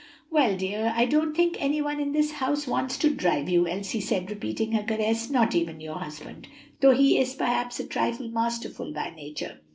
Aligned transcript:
"Well, 0.31 0.57
dear, 0.57 0.91
I 0.95 1.05
don't 1.05 1.35
think 1.35 1.57
any 1.59 1.79
one 1.79 1.99
in 1.99 2.11
this 2.11 2.31
house 2.31 2.65
wants 2.65 2.97
to 2.97 3.13
drive 3.13 3.47
you," 3.47 3.67
Elsie 3.67 4.01
said, 4.01 4.31
repeating 4.31 4.71
her 4.71 4.81
caress, 4.81 5.29
"not 5.29 5.53
even 5.53 5.79
your 5.79 5.99
husband; 5.99 6.47
though 6.79 6.95
he 6.95 7.19
is, 7.19 7.35
perhaps, 7.35 7.79
a 7.79 7.85
trifle 7.85 8.27
masterful 8.29 8.91
by 8.91 9.11
nature. 9.11 9.59